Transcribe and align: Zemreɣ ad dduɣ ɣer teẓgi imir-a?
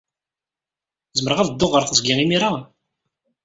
Zemreɣ 1.17 1.39
ad 1.39 1.49
dduɣ 1.51 1.71
ɣer 1.73 1.83
teẓgi 1.85 2.13
imir-a? 2.23 2.51